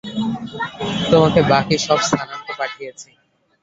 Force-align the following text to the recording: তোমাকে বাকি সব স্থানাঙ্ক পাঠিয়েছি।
তোমাকে 1.11 1.39
বাকি 1.51 1.75
সব 1.85 1.99
স্থানাঙ্ক 2.07 2.47
পাঠিয়েছি। 2.59 3.09